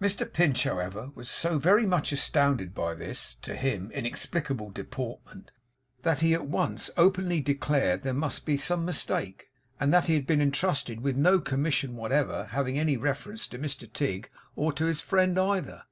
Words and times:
Mr 0.00 0.32
Pinch, 0.32 0.64
however, 0.64 1.10
was 1.14 1.28
so 1.28 1.58
very 1.58 1.84
much 1.84 2.10
astounded 2.10 2.74
by 2.74 2.94
this 2.94 3.36
(to 3.42 3.54
him) 3.54 3.90
inexplicable 3.90 4.70
deportment, 4.70 5.50
that 6.00 6.20
he 6.20 6.32
at 6.32 6.46
once 6.46 6.88
openly 6.96 7.42
declared 7.42 8.00
there 8.00 8.14
must 8.14 8.46
be 8.46 8.56
some 8.56 8.86
mistake, 8.86 9.50
and 9.78 9.92
that 9.92 10.06
he 10.06 10.14
had 10.14 10.26
been 10.26 10.40
entrusted 10.40 11.02
with 11.02 11.14
no 11.14 11.38
commission 11.40 11.94
whatever 11.94 12.46
having 12.52 12.78
any 12.78 12.96
reference 12.96 13.46
to 13.46 13.58
Mr 13.58 13.86
Tigg 13.92 14.30
or 14.54 14.72
to 14.72 14.86
his 14.86 15.02
friend, 15.02 15.38
either. 15.38 15.82